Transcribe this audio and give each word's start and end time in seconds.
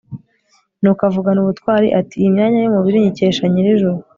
nuko 0.81 1.01
avugana 1.09 1.39
ubutwari, 1.41 1.87
ati 1.99 2.13
iyi 2.17 2.33
myanya 2.35 2.59
y'umubiri 2.61 2.97
nyikesha 3.03 3.43
nyir'ijuru 3.51 3.97